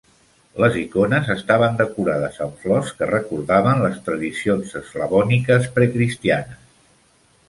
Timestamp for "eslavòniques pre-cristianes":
4.81-6.65